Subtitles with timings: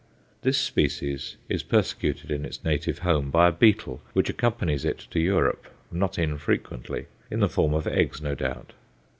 [0.41, 5.19] This species is persecuted in its native home by a beetle, which accompanies it to
[5.19, 8.73] Europe not infrequently in the form of eggs, no doubt.